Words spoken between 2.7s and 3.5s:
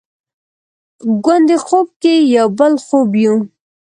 خوب یو؟